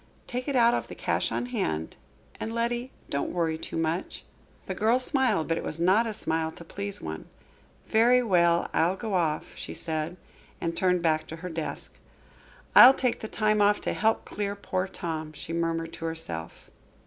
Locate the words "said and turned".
9.75-11.03